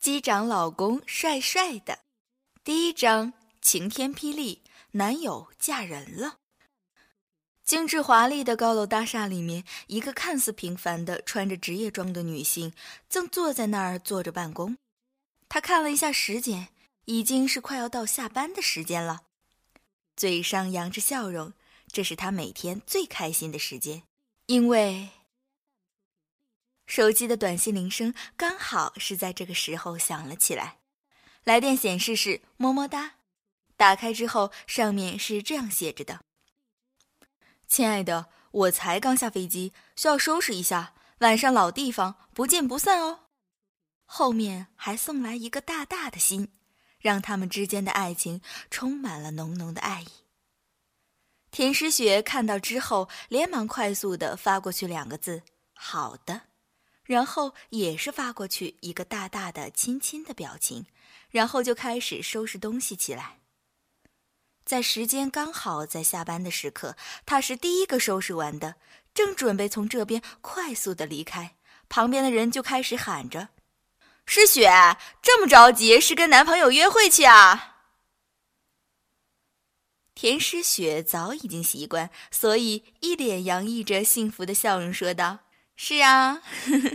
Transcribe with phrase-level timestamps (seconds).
[0.00, 1.98] 机长老公帅帅的。
[2.64, 6.38] 第一章晴天霹雳，男友嫁人了。
[7.62, 12.72] 精致华丽的高楼大厦里面，一个看似平凡的穿着职业装的女性，
[13.10, 14.78] 正坐在那儿坐着办公。
[15.50, 16.68] 她看了一下时间，
[17.04, 19.24] 已经是快要到下班的时间了，
[20.16, 21.52] 嘴上扬着笑容。
[21.92, 24.04] 这是她每天最开心的时间，
[24.46, 25.10] 因为
[26.90, 30.78] 手机的短信铃声刚好是在这个时候响了起来。
[31.44, 33.12] 来电显示是么么哒，
[33.76, 36.18] 打开之后上面是这样写着的
[37.68, 43.20] ：“亲爱的，我才刚下飞机，需要收拾一下，晚上老地方不见不散哦。”
[44.04, 46.48] 后面还送来一个大大的心，
[46.98, 50.08] 让他们之间的爱情充满了浓浓的爱意。
[51.52, 56.42] 田诗雪看到之后，连忙快速的发过去两个字：“好的”，
[57.10, 60.86] 然后也是发过去一个大大的亲亲的表情，
[61.28, 63.40] 然后就开始收拾东西起来。
[64.64, 68.76] 在时间刚好在下班的时刻，他是第一个收拾完的，
[69.12, 71.56] 正准备从这边快速的离开，
[71.88, 73.48] 旁边的人就开始喊着。
[74.24, 74.70] 诗雪
[75.20, 77.78] 这么着急，是跟男朋友约会去啊？
[80.14, 85.40] 田诗雪早已经习惯，所以一脸洋溢着幸福的笑容说道
[85.82, 86.42] ：“是啊，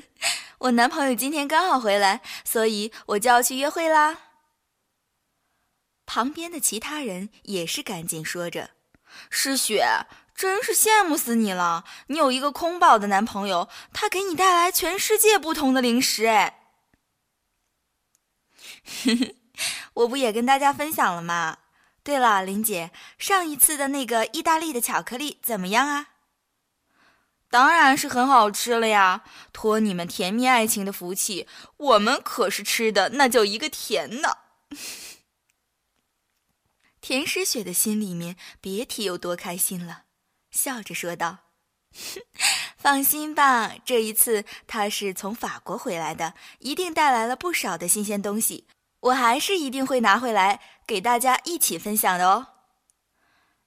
[0.59, 4.19] 我男朋友今天刚好回来，所以我就要去约会啦。”
[6.05, 8.69] 旁边的其他人也是赶紧说着
[9.31, 11.83] ：“诗雪，真是羡慕死你了！
[12.08, 16.59] 你有一个空宝的男朋友，他给你带来全世界不同的零食，哎。
[19.95, 21.58] ”我不也跟大家分享了吗？
[22.03, 26.09] 对了，林姐，上一次的那个意大利的巧克力怎么样啊？
[27.55, 29.23] 当然是很好吃了呀！
[29.53, 34.27] 托你们甜蜜爱情的福气，我们可是吃的那叫一个甜呢。
[36.99, 40.01] 田诗雪的心里面别提有多开心了，
[40.51, 41.38] 笑着说道
[42.77, 48.67] ：“放心吧，这一次他是从法国回来的，一定带来了不少的新鲜东西。”
[48.99, 52.54] 我还是一定会拿回来给大家一起分享的哦。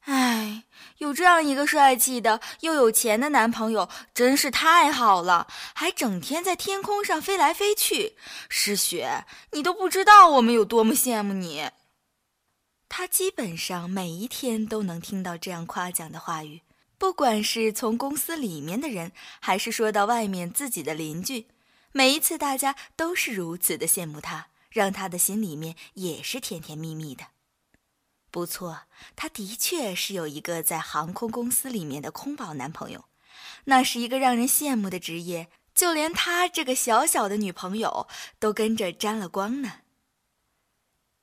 [0.08, 0.64] 哎，
[0.98, 8.16] 有这样一个帅气的又有钱的男朋友，真是太好了，还整天在天空上飞来飞去。
[8.48, 11.70] 诗雪，你都不知道我们有多么羡慕你。
[12.88, 16.62] 他基本上每一天都能听到这样夸奖的话语，
[16.96, 21.48] 不管是从公司里面的人，还是说到外面自己的邻居，
[21.92, 24.46] 每一次大家都是如此的羡慕他。
[24.70, 27.24] 让他的心里面也是甜甜蜜蜜的。
[28.38, 28.82] 不错，
[29.16, 33.06] 他的确是有一个在航空公司里面的空保男朋友，
[33.64, 38.06] 那是一个让人羡慕的职业，就连他这个小小的女朋友
[38.38, 39.80] 都跟着沾了光呢。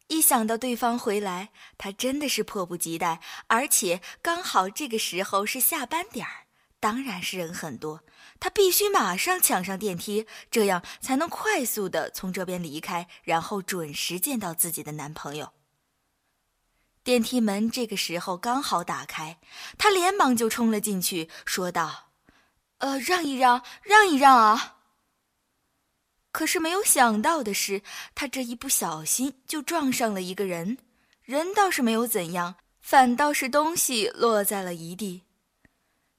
[0.07, 6.47] 一想到对方回来，他真的是迫不及待，而且刚好这个时候是下班点儿，
[6.81, 8.03] 当然是人很多。
[8.41, 15.53] 他必须马上抢上电梯，这样才能快速的从这边离开，然后准时见到自己的男朋友。
[17.05, 19.37] 电梯门这个时候刚好打开，
[19.77, 22.09] 他连忙就冲了进去，说道
[22.79, 24.77] ：“呃，让一让，让一让啊！”
[26.33, 27.83] 可是没有想到的是，
[28.15, 30.79] 他这一不小心就撞上了一个人，
[31.21, 35.21] 人倒是没有怎样，反倒是东西落在了一地。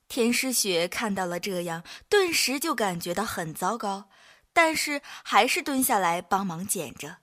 [0.06, 4.08] 田诗雪看到了这样，顿时就感觉到很糟糕，
[4.52, 7.16] 但是还是蹲下来帮忙捡着。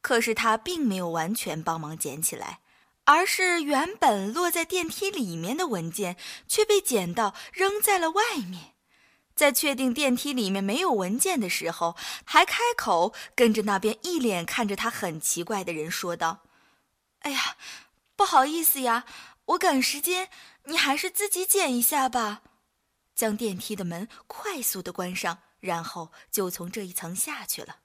[0.00, 2.60] 可是他并没有完全帮忙捡起来，
[3.08, 8.74] 而是原本落在电梯里面的文件却被捡到扔在了外面。
[9.34, 16.42] 在确定电梯里面没有文件的时候，还开口跟着那边一脸看着他很奇怪的人说道
[17.20, 17.56] ：“哎呀，
[18.14, 19.06] 不好意思呀，
[19.46, 20.28] 我赶时间。”
[20.68, 22.42] 你还是自己捡一下吧，
[23.14, 27.76] 将电梯的门快速的关上，然后就从这一层下去了。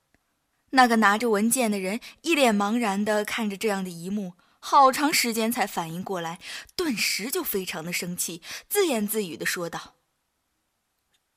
[0.72, 4.34] 那个拿着文件的人一脸茫然的看着这样的一幕，
[4.66, 6.40] 好长时间才反应过来，
[6.74, 9.96] 顿时就非常的生气，自言自语的说道：“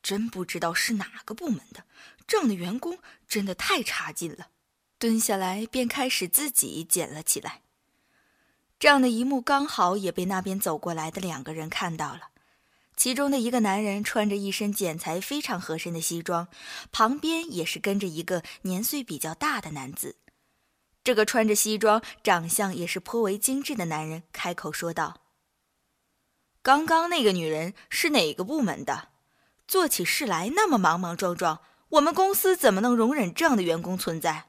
[0.00, 1.82] 真不知道是哪个部门的，
[2.28, 4.50] 这样的员工真的太差劲了。”
[5.00, 7.62] 蹲下来便开始自己捡了起来。
[8.78, 12.28] 这样的一幕刚好也被那边走过来的两个人看到了，
[12.96, 16.46] 其中的一个男人穿着一身剪裁非常合身的西装，
[16.92, 20.14] 旁边也是跟着一个年岁比较大的男子。
[21.06, 25.20] 这个穿着西装、长相也是颇为精致的男人开口说道
[26.62, 29.10] ：“刚刚那个女人是哪个部门的？
[29.68, 31.60] 做起事来那么莽莽撞撞，
[31.90, 34.46] 我们公司怎么能容忍这样的员工存在？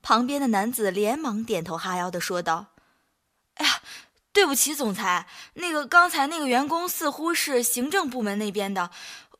[0.00, 2.68] 旁边的男子连忙点头哈腰的说道
[3.56, 3.82] ：“哎呀，
[4.32, 8.90] 对不起，总裁，那个刚才那个员工似乎是行政部门那边的。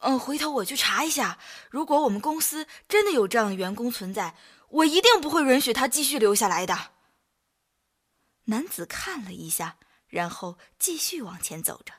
[0.00, 1.38] 嗯，回头我去查一下。
[1.70, 4.34] 如果我们公司真的有这样的员工存在，
[4.68, 6.92] 我一定不会允许他继续留下来的。”
[8.48, 9.76] 男子看了一下，
[10.08, 11.94] 然后继续往前走着。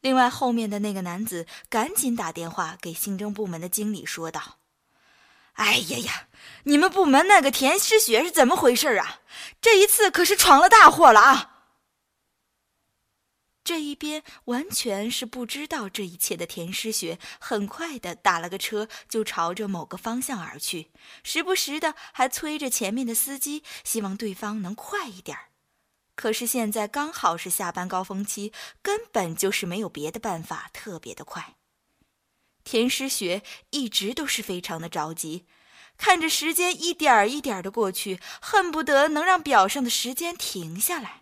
[0.00, 4.58] 另外，后面的那个男子赶紧打电话给行政部门的经理，说道
[5.54, 6.28] ：“哎呀呀，
[6.64, 9.20] 你们部门那个田诗雪是怎么回事啊？
[9.60, 11.48] 这一次可是闯了大祸了啊！”
[13.64, 20.90] 这一边完全是不知道这一切的田诗雪，很快的打了个车，就朝着某个方向而去，
[21.22, 25.50] 时不时的还催着前面的司机，希望对方能快一点儿。
[26.14, 31.54] 可是现在刚好是下班高峰期，根本就是没有别的办法，特别的快。
[32.64, 35.46] 田诗雪一直都是非常的着急，
[35.96, 41.21] 看着时间一点一点的过去，恨不得能让表上的时间停下来。